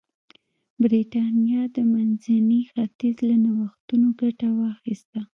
برېټانیا 0.81 1.61
د 1.75 1.77
منځني 1.93 2.61
ختیځ 2.71 3.15
له 3.29 3.35
نوښتونو 3.43 4.07
ګټه 4.21 4.47
واخیسته. 4.59 5.19